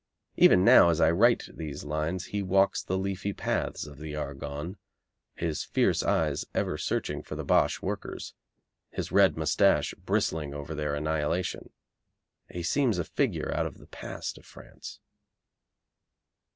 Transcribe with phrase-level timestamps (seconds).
[0.35, 4.77] Even now as I write these lines he walks the leafy paths of the Argonne,
[5.35, 8.33] his fierce eyes ever searching for the Boche workers,
[8.89, 11.69] his red moustache bristling over their annihilation.
[12.49, 14.99] He seems a figure out of the past of France.